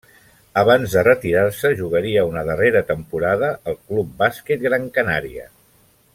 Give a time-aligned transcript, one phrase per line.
[0.59, 5.47] Abans de retirar-se jugaria una darrera temporada al Club Bàsquet Gran Canària.